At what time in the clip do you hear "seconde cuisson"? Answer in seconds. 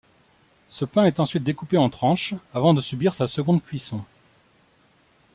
3.27-4.03